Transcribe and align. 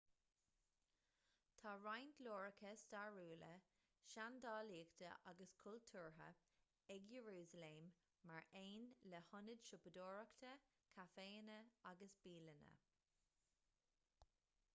tá 1.63 1.71
roinnt 1.81 2.21
láithreacha 2.27 2.69
stairiúla 2.83 3.49
seandálaíochta 4.13 5.11
agus 5.33 5.51
cultúrtha 5.65 6.29
ag 6.95 7.13
iarúsailéim 7.17 7.91
mar 8.31 8.47
aon 8.63 8.87
le 9.11 9.19
hionaid 9.29 9.63
siopadóireachta 9.67 10.55
caiféanna 10.97 11.59
agus 11.93 12.17
bialanna 12.25 12.73